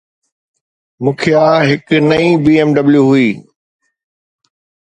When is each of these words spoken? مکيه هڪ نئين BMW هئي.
مکيه 1.03 1.45
هڪ 1.69 1.87
نئين 2.09 2.33
BMW 2.43 2.95
هئي. 3.09 3.29